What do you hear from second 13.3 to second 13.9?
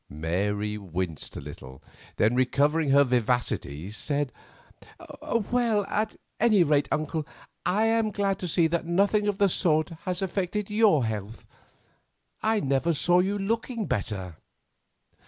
looking